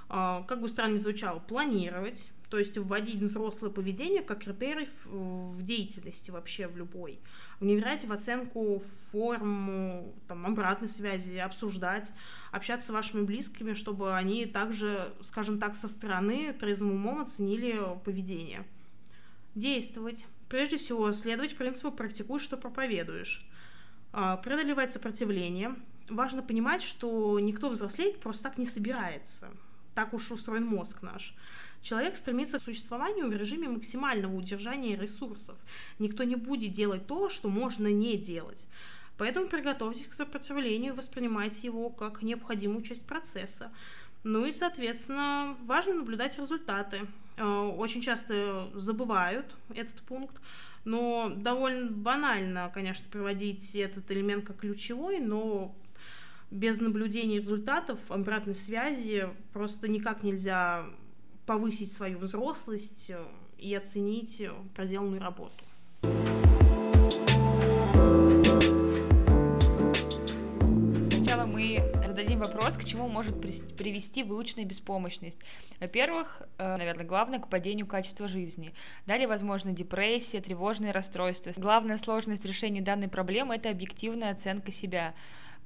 А, 0.10 0.44
как 0.44 0.62
бы 0.62 0.67
странно 0.67 0.94
ни 0.94 0.98
звучало, 0.98 1.39
планировать, 1.39 2.29
то 2.56 2.60
есть 2.60 2.78
вводить 2.78 3.22
взрослое 3.22 3.70
поведение 3.70 4.22
как 4.22 4.46
критерий 4.46 4.88
в, 5.04 5.62
деятельности 5.62 6.32
вообще 6.32 6.70
в 6.70 6.78
любой. 6.78 7.20
Внедрять 7.60 8.06
в 8.06 8.14
оценку 8.14 8.82
форму 9.12 10.16
там, 10.30 10.46
обратной 10.46 10.88
связи, 10.88 11.36
обсуждать, 11.36 12.14
общаться 12.54 12.88
с 12.88 12.90
вашими 12.92 13.24
близкими, 13.24 13.74
чтобы 13.74 14.16
они 14.16 14.46
также, 14.46 15.02
скажем 15.22 15.60
так, 15.60 15.76
со 15.76 15.90
стороны 15.90 16.54
трезвым 16.54 16.94
умом 16.94 17.20
оценили 17.24 17.78
поведение. 18.06 18.64
Действовать. 19.54 20.26
Прежде 20.48 20.78
всего, 20.78 21.12
следовать 21.12 21.58
принципу 21.58 21.92
«практикуй, 21.92 22.40
что 22.40 22.56
проповедуешь». 22.56 23.46
А, 24.14 24.38
преодолевать 24.38 24.94
сопротивление. 24.94 25.76
Важно 26.10 26.42
понимать, 26.42 26.84
что 26.84 27.38
никто 27.38 27.68
взрослеть 27.68 28.22
просто 28.22 28.44
так 28.44 28.58
не 28.58 28.66
собирается. 28.66 29.50
Так 29.94 30.14
уж 30.14 30.32
устроен 30.32 30.66
мозг 30.66 31.02
наш. 31.02 31.36
Человек 31.86 32.18
стремится 32.18 32.58
к 32.58 32.63
существованию 32.63 33.30
в 33.30 33.34
режиме 33.34 33.70
максимального 33.70 34.36
удержания 34.36 34.96
ресурсов. 34.98 35.56
Никто 36.00 36.24
не 36.24 36.36
будет 36.36 36.74
делать 36.74 37.06
то, 37.06 37.30
что 37.30 37.48
можно 37.48 37.86
не 37.86 38.18
делать. 38.18 38.65
Поэтому 39.20 39.48
приготовьтесь 39.48 40.08
к 40.08 40.13
сопротивлению 40.13 40.94
и 40.94 40.96
воспринимайте 40.96 41.68
его 41.68 41.92
как 41.92 42.24
необходимую 42.24 42.82
часть 42.82 43.06
процесса. 43.06 43.72
Ну 44.24 44.48
и, 44.48 44.51
соответственно, 44.51 45.56
важно 45.62 45.94
наблюдать 45.94 46.39
результаты. 46.39 47.01
Э, 47.38 47.44
очень 47.46 48.01
часто 48.01 48.68
забывают 48.74 49.46
этот 49.75 50.01
пункт, 50.01 50.42
но 50.86 51.32
довольно 51.36 51.92
банально, 51.92 52.72
конечно, 52.74 53.06
приводить 53.12 53.75
этот 53.75 54.12
элемент 54.12 54.48
как 54.48 54.58
ключевой, 54.58 55.20
но 55.20 55.75
без 56.50 56.82
наблюдения 56.82 57.36
результатов, 57.36 58.00
обратной 58.10 58.56
связи 58.56 59.30
просто 59.54 59.88
никак 59.88 60.24
нельзя 60.24 60.84
повысить 61.46 61.92
свою 61.92 62.18
взрослость 62.18 63.10
э, 63.10 63.24
и 63.58 63.74
оценить 63.75 64.42
э, 64.42 64.52
проделанную 64.74 65.22
работу. 65.22 65.54
Сначала 71.10 71.46
мы 71.46 71.92
зададим 72.06 72.40
вопрос, 72.40 72.75
к 72.75 72.84
чему 72.84 73.08
может 73.08 73.40
привести 73.42 74.24
выученная 74.24 74.66
беспомощность. 74.66 75.38
Во-первых, 75.80 76.42
э, 76.58 76.78
наверное, 76.78 77.06
главное 77.06 77.40
к 77.40 77.48
падению 77.48 77.88
качества 77.88 78.28
жизни. 78.28 78.74
Далее, 79.06 79.28
возможно, 79.28 79.72
депрессия, 79.72 80.42
тревожные 80.42 80.92
расстройства. 80.92 81.54
Главная 81.58 81.98
сложность 81.98 82.46
решения 82.46 82.82
данной 82.82 83.08
проблемы– 83.08 83.56
это 83.58 83.70
объективная 83.70 84.32
оценка 84.32 84.72
себя. 84.72 85.14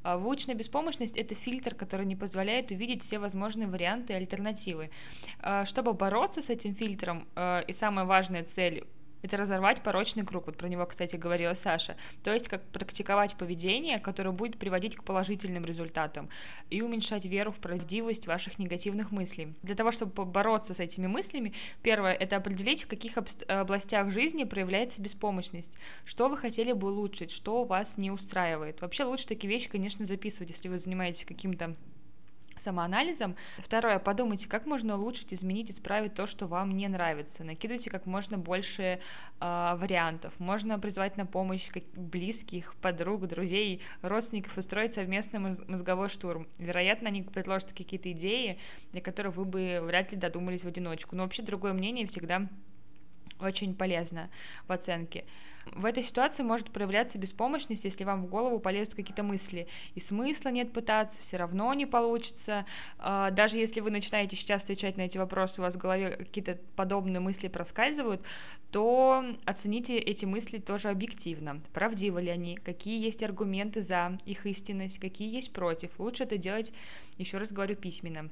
А 0.01 0.18
выученная 0.18 0.56
беспомощность– 0.56 1.18
это 1.18 1.36
фильтр, 1.36 1.75
который 1.75 2.06
не 2.06 2.15
позволяет 2.15 2.72
увидеть 2.72 3.03
все 3.03 3.20
возможные 3.20 3.68
варианты 3.68 4.13
и 4.13 4.15
альтернативы. 4.15 4.91
А, 5.39 5.65
чтобы 5.65 5.94
бороться 5.94 6.41
с 6.41 6.50
этим 6.50 6.75
фильтром, 6.75 7.27
а, 7.36 7.62
и 7.62 7.74
самая 7.74 8.06
важная 8.06 8.44
цель 8.44 8.86
это 9.21 9.38
разорвать 9.38 9.81
порочный 9.81 10.25
круг. 10.25 10.47
Вот 10.47 10.57
про 10.57 10.67
него, 10.67 10.85
кстати, 10.85 11.15
говорила 11.15 11.53
Саша. 11.53 11.95
То 12.23 12.33
есть, 12.33 12.47
как 12.47 12.63
практиковать 12.69 13.35
поведение, 13.35 13.99
которое 13.99 14.31
будет 14.31 14.57
приводить 14.57 14.95
к 14.95 15.03
положительным 15.03 15.65
результатам 15.65 16.29
и 16.69 16.81
уменьшать 16.81 17.25
веру 17.25 17.51
в 17.51 17.59
правдивость 17.59 18.27
ваших 18.27 18.59
негативных 18.59 19.11
мыслей. 19.11 19.53
Для 19.63 19.75
того, 19.75 19.91
чтобы 19.91 20.25
бороться 20.25 20.73
с 20.73 20.79
этими 20.79 21.07
мыслями, 21.07 21.53
первое, 21.83 22.13
это 22.13 22.38
определить, 22.38 22.83
в 22.83 22.88
каких 22.88 23.17
областях 23.47 24.11
жизни 24.11 24.43
проявляется 24.43 25.01
беспомощность. 25.01 25.71
Что 26.05 26.29
вы 26.29 26.38
хотели 26.38 26.71
бы 26.71 26.91
улучшить, 26.91 27.31
что 27.31 27.63
вас 27.63 27.97
не 27.97 28.11
устраивает. 28.11 28.81
Вообще 28.81 29.03
лучше 29.03 29.27
такие 29.27 29.49
вещи, 29.51 29.69
конечно, 29.69 30.05
записывать, 30.05 30.49
если 30.49 30.69
вы 30.69 30.77
занимаетесь 30.77 31.25
каким-то 31.25 31.75
самоанализом. 32.59 33.35
Второе, 33.57 33.99
подумайте, 33.99 34.47
как 34.47 34.65
можно 34.65 34.95
улучшить, 34.95 35.33
изменить, 35.33 35.71
исправить 35.71 36.13
то, 36.13 36.27
что 36.27 36.47
вам 36.47 36.75
не 36.75 36.87
нравится. 36.87 37.43
Накидывайте 37.43 37.89
как 37.89 38.05
можно 38.05 38.37
больше 38.37 38.99
э, 39.39 39.75
вариантов. 39.75 40.33
Можно 40.39 40.79
призвать 40.79 41.17
на 41.17 41.25
помощь 41.25 41.69
близких, 41.95 42.75
подруг, 42.75 43.27
друзей, 43.27 43.81
родственников, 44.01 44.57
устроить 44.57 44.93
совместный 44.93 45.39
мозговой 45.39 46.09
штурм. 46.09 46.47
Вероятно, 46.57 47.09
они 47.09 47.23
предложат 47.23 47.71
какие-то 47.73 48.11
идеи, 48.11 48.59
для 48.91 49.01
которых 49.01 49.35
вы 49.35 49.45
бы 49.45 49.79
вряд 49.81 50.11
ли 50.11 50.17
додумались 50.17 50.63
в 50.63 50.67
одиночку. 50.67 51.15
Но 51.15 51.23
вообще 51.23 51.43
другое 51.43 51.73
мнение 51.73 52.07
всегда 52.07 52.47
очень 53.39 53.75
полезно 53.75 54.29
в 54.67 54.71
оценке. 54.71 55.25
В 55.65 55.85
этой 55.85 56.03
ситуации 56.03 56.43
может 56.43 56.71
проявляться 56.71 57.17
беспомощность, 57.17 57.85
если 57.85 58.03
вам 58.03 58.23
в 58.23 58.27
голову 58.27 58.59
полезут 58.59 58.95
какие-то 58.95 59.23
мысли. 59.23 59.67
И 59.95 59.99
смысла 59.99 60.49
нет 60.49 60.73
пытаться, 60.73 61.21
все 61.21 61.37
равно 61.37 61.73
не 61.73 61.85
получится. 61.85 62.65
А, 62.97 63.31
даже 63.31 63.57
если 63.57 63.79
вы 63.79 63.91
начинаете 63.91 64.35
сейчас 64.35 64.63
отвечать 64.63 64.97
на 64.97 65.01
эти 65.01 65.17
вопросы, 65.17 65.61
у 65.61 65.63
вас 65.63 65.75
в 65.75 65.77
голове 65.77 66.15
какие-то 66.15 66.57
подобные 66.75 67.19
мысли 67.19 67.47
проскальзывают, 67.47 68.21
то 68.71 69.23
оцените 69.45 69.97
эти 69.97 70.25
мысли 70.25 70.57
тоже 70.57 70.89
объективно. 70.89 71.61
Правдивы 71.73 72.21
ли 72.21 72.29
они, 72.29 72.55
какие 72.55 73.03
есть 73.03 73.23
аргументы 73.23 73.81
за 73.81 74.17
их 74.25 74.45
истинность, 74.45 74.99
какие 74.99 75.33
есть 75.33 75.53
против. 75.53 75.91
Лучше 75.99 76.23
это 76.23 76.37
делать, 76.37 76.71
еще 77.17 77.37
раз 77.37 77.51
говорю, 77.51 77.75
письменно. 77.75 78.29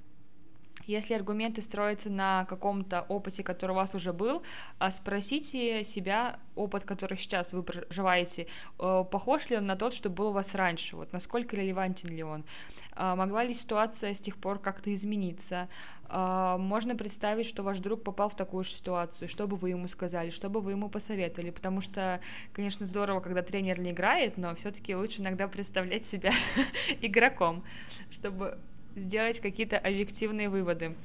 Если 0.86 1.14
аргументы 1.14 1.62
строятся 1.62 2.10
на 2.10 2.46
каком-то 2.46 3.02
опыте, 3.10 3.44
который 3.44 3.72
у 3.72 3.76
вас 3.76 3.94
уже 3.94 4.14
был, 4.14 4.44
а 4.80 4.92
спросите 4.92 5.84
себя, 5.84 6.40
опыт, 6.56 6.84
который 6.86 7.18
сейчас 7.18 7.52
вы 7.52 7.64
проживаете, 7.64 8.46
э, 8.80 9.04
похож 9.12 9.50
ли 9.50 9.58
он 9.58 9.66
на 9.66 9.76
тот, 9.76 9.94
что 9.94 10.10
был 10.10 10.28
у 10.28 10.32
вас 10.32 10.56
раньше, 10.56 10.96
вот 10.96 11.12
насколько 11.12 11.56
релевантен 11.56 12.10
ли 12.10 12.24
он, 12.24 12.46
а 12.94 13.16
могла 13.16 13.44
ли 13.44 13.54
ситуация 13.54 14.14
с 14.14 14.22
тех 14.22 14.38
пор 14.38 14.60
как-то 14.60 14.94
измениться, 14.94 15.68
а 16.10 16.58
можно 16.58 16.96
представить, 16.96 17.48
что 17.48 17.64
ваш 17.64 17.80
друг 17.80 18.04
попал 18.04 18.30
в 18.30 18.36
такую 18.36 18.64
же 18.64 18.72
ситуацию, 18.72 19.28
что 19.28 19.46
бы 19.46 19.58
вы 19.58 19.72
ему 19.72 19.90
сказали, 19.90 20.30
что 20.30 20.50
бы 20.50 20.62
вы 20.62 20.72
ему 20.72 20.90
посоветовали, 20.90 21.50
потому 21.50 21.82
что, 21.82 22.22
конечно, 22.54 22.86
здорово, 22.86 23.20
когда 23.20 23.42
тренер 23.42 23.82
не 23.82 23.92
играет, 23.92 24.38
но 24.38 24.56
все-таки 24.56 24.96
лучше 24.96 25.22
иногда 25.22 25.50
представлять 25.50 26.06
себя 26.06 26.32
игроком, 27.02 27.64
чтобы 28.10 28.58
сделать 28.98 29.40
какие-то 29.40 29.78
объективные 29.78 30.50
выводы. 30.50 30.96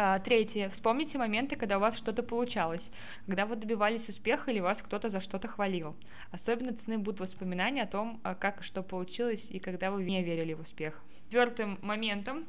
А, 0.00 0.20
третье. 0.20 0.68
Вспомните 0.68 1.18
моменты, 1.18 1.56
когда 1.56 1.78
у 1.78 1.80
вас 1.80 1.96
что-то 1.96 2.22
получалось, 2.22 2.92
когда 3.26 3.46
вы 3.46 3.56
добивались 3.56 4.08
успеха 4.08 4.52
или 4.52 4.60
вас 4.60 4.80
кто-то 4.80 5.10
за 5.10 5.20
что-то 5.20 5.48
хвалил. 5.48 5.96
Особенно 6.30 6.72
цены 6.72 6.98
будут 6.98 7.18
воспоминания 7.18 7.82
о 7.82 7.86
том, 7.86 8.20
а, 8.22 8.36
как 8.36 8.62
что 8.62 8.82
получилось 8.82 9.50
и 9.50 9.58
когда 9.58 9.90
вы 9.90 10.04
не 10.04 10.22
верили 10.22 10.54
в 10.54 10.60
успех. 10.60 11.02
Четвертым 11.24 11.80
моментом 11.82 12.46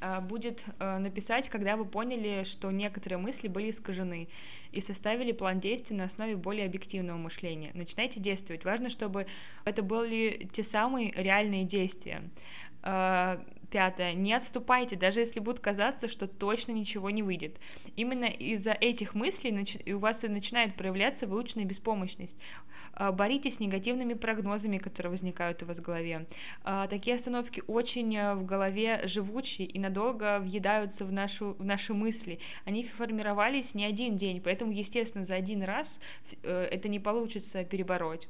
а, 0.00 0.20
будет 0.20 0.62
написать, 0.78 1.48
когда 1.48 1.76
вы 1.76 1.86
поняли, 1.86 2.44
что 2.44 2.70
некоторые 2.70 3.18
мысли 3.18 3.48
были 3.48 3.70
искажены 3.70 4.28
и 4.70 4.80
составили 4.80 5.32
план 5.32 5.58
действий 5.58 5.96
на 5.96 6.04
основе 6.04 6.36
более 6.36 6.66
объективного 6.66 7.16
мышления. 7.16 7.72
Начинайте 7.74 8.20
действовать. 8.20 8.64
Важно, 8.64 8.90
чтобы 8.90 9.26
это 9.64 9.82
были 9.82 10.48
те 10.52 10.62
самые 10.62 11.10
реальные 11.10 11.64
действия. 11.64 12.22
呃 12.84 13.36
Пятое. 13.74 14.14
Не 14.14 14.34
отступайте, 14.34 14.94
даже 14.94 15.18
если 15.18 15.40
будет 15.40 15.58
казаться, 15.58 16.06
что 16.06 16.28
точно 16.28 16.70
ничего 16.70 17.10
не 17.10 17.24
выйдет. 17.24 17.58
Именно 17.96 18.26
из-за 18.26 18.70
этих 18.70 19.16
мыслей 19.16 19.92
у 19.92 19.98
вас 19.98 20.22
и 20.22 20.28
начинает 20.28 20.76
проявляться 20.76 21.26
выученная 21.26 21.64
беспомощность. 21.64 22.36
А, 22.92 23.10
боритесь 23.10 23.56
с 23.56 23.60
негативными 23.60 24.14
прогнозами, 24.14 24.78
которые 24.78 25.10
возникают 25.10 25.64
у 25.64 25.66
вас 25.66 25.78
в 25.78 25.82
голове. 25.82 26.26
А, 26.62 26.86
такие 26.86 27.16
остановки 27.16 27.64
очень 27.66 28.14
э, 28.16 28.36
в 28.36 28.44
голове 28.44 29.00
живучие 29.08 29.66
и 29.66 29.78
надолго 29.80 30.38
въедаются 30.38 31.04
в, 31.04 31.10
нашу, 31.10 31.54
в 31.58 31.64
наши 31.64 31.92
мысли. 31.92 32.38
Они 32.64 32.84
формировались 32.84 33.74
не 33.74 33.84
один 33.84 34.16
день, 34.16 34.40
поэтому, 34.40 34.70
естественно, 34.70 35.24
за 35.24 35.34
один 35.34 35.64
раз 35.64 35.98
э, 36.44 36.68
это 36.70 36.88
не 36.88 37.00
получится 37.00 37.64
перебороть. 37.64 38.28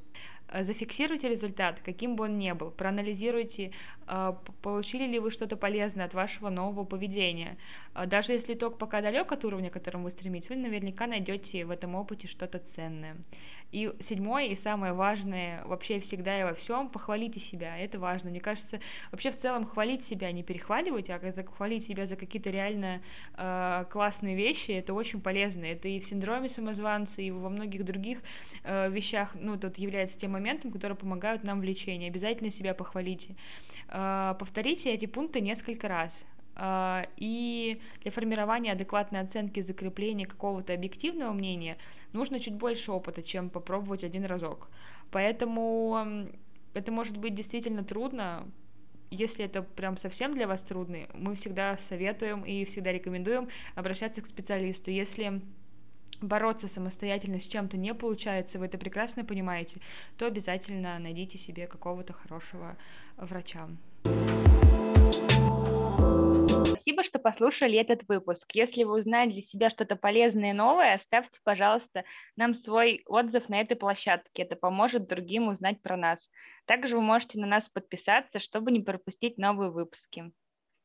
Зафиксируйте 0.53 1.27
результат, 1.27 1.81
каким 1.83 2.15
бы 2.15 2.25
он 2.25 2.37
ни 2.37 2.51
был, 2.51 2.69
проанализируйте, 2.71 3.71
э, 4.07 4.33
получили 4.61 5.05
ли 5.05 5.19
вы 5.19 5.31
что-то 5.35 5.57
полезное 5.57 6.05
от 6.05 6.13
вашего 6.13 6.49
нового 6.49 6.85
поведения. 6.85 7.57
Э, 7.93 8.05
даже 8.07 8.33
если 8.33 8.53
итог 8.53 8.77
пока 8.77 9.01
далек 9.01 9.31
от 9.31 9.45
уровня, 9.45 9.69
к 9.69 9.73
которому 9.73 10.05
вы 10.05 10.11
стремитесь, 10.11 10.49
вы 10.49 10.55
наверняка 10.55 11.05
найдете 11.07 11.65
в 11.65 11.71
этом 11.71 11.95
опыте 11.95 12.27
что-то 12.27 12.59
ценное. 12.59 13.17
И 13.71 13.91
седьмое 13.99 14.47
и 14.47 14.55
самое 14.55 14.93
важное 14.93 15.63
вообще 15.65 15.99
всегда 15.99 16.39
и 16.39 16.43
во 16.43 16.53
всем, 16.53 16.87
похвалите 16.87 17.39
себя, 17.39 17.77
это 17.77 17.99
важно. 17.99 18.29
Мне 18.29 18.39
кажется, 18.39 18.79
вообще 19.11 19.31
в 19.31 19.35
целом 19.35 19.65
хвалить 19.65 20.03
себя, 20.03 20.31
не 20.31 20.43
перехваливать, 20.43 21.09
а 21.09 21.19
хвалить 21.55 21.85
себя 21.85 22.05
за 22.05 22.15
какие-то 22.15 22.49
реально 22.49 23.01
э, 23.37 23.85
классные 23.89 24.35
вещи, 24.35 24.71
это 24.71 24.93
очень 24.93 25.19
полезно. 25.19 25.65
Это 25.65 25.89
и 25.89 25.99
в 25.99 26.05
синдроме 26.05 26.47
самозванца, 26.47 27.21
и 27.21 27.31
во 27.31 27.49
многих 27.49 27.83
других 27.83 28.19
э, 28.63 28.89
вещах, 28.89 29.35
ну, 29.35 29.57
тут 29.57 29.77
является 29.77 30.17
тем 30.17 30.31
моментом, 30.31 30.71
которые 30.71 30.97
помогают 30.97 31.43
нам 31.43 31.59
в 31.59 31.63
лечении. 31.63 32.07
Обязательно 32.07 32.51
себя 32.51 32.73
похвалите. 32.73 33.35
Э, 33.89 34.35
повторите 34.39 34.93
эти 34.93 35.05
пункты 35.05 35.41
несколько 35.41 35.87
раз. 35.87 36.25
А, 36.57 37.05
и 37.17 37.81
для 38.01 38.11
формирования 38.11 38.71
адекватной 38.71 39.19
оценки 39.19 39.59
закрепления 39.59 40.25
какого-то 40.25 40.73
объективного 40.73 41.33
мнения 41.33 41.77
нужно 42.13 42.39
чуть 42.39 42.53
больше 42.53 42.93
опыта, 42.93 43.21
чем 43.21 43.49
попробовать 43.49 44.05
один 44.05 44.23
разок. 44.23 44.69
Поэтому 45.11 46.27
это 46.73 46.91
может 46.91 47.17
быть 47.17 47.35
действительно 47.35 47.83
трудно, 47.83 48.49
если 49.11 49.45
это 49.45 49.63
прям 49.63 49.97
совсем 49.97 50.33
для 50.33 50.47
вас 50.47 50.63
трудно, 50.63 51.07
мы 51.13 51.35
всегда 51.35 51.77
советуем 51.77 52.43
и 52.43 52.63
всегда 52.65 52.91
рекомендуем 52.91 53.49
обращаться 53.75 54.21
к 54.21 54.27
специалисту. 54.27 54.91
Если 54.91 55.41
бороться 56.21 56.67
самостоятельно 56.67 57.39
с 57.39 57.47
чем-то 57.47 57.77
не 57.77 57.93
получается, 57.93 58.59
вы 58.59 58.65
это 58.65 58.77
прекрасно 58.77 59.25
понимаете, 59.25 59.79
то 60.17 60.25
обязательно 60.25 60.97
найдите 60.99 61.37
себе 61.37 61.67
какого-то 61.67 62.13
хорошего 62.13 62.77
врача. 63.17 63.67
Спасибо, 66.67 67.03
что 67.03 67.17
послушали 67.19 67.79
этот 67.79 68.07
выпуск. 68.07 68.45
Если 68.53 68.83
вы 68.83 68.99
узнали 68.99 69.31
для 69.31 69.41
себя 69.41 69.69
что-то 69.69 69.95
полезное 69.95 70.51
и 70.51 70.53
новое, 70.53 70.95
оставьте, 70.95 71.39
пожалуйста, 71.43 72.03
нам 72.35 72.53
свой 72.53 73.01
отзыв 73.07 73.49
на 73.49 73.59
этой 73.61 73.75
площадке. 73.75 74.43
Это 74.43 74.55
поможет 74.55 75.07
другим 75.07 75.47
узнать 75.47 75.81
про 75.81 75.97
нас. 75.97 76.19
Также 76.65 76.95
вы 76.95 77.01
можете 77.01 77.39
на 77.39 77.47
нас 77.47 77.67
подписаться, 77.69 78.39
чтобы 78.39 78.71
не 78.71 78.81
пропустить 78.81 79.37
новые 79.37 79.71
выпуски. 79.71 80.31